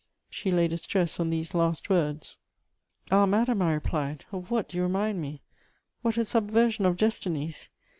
[0.31, 2.37] She laid a stress on these last words.
[3.11, 5.43] "Ah, madam," I replied, "of what do you remind me?
[6.01, 7.69] What a subversion of destinies!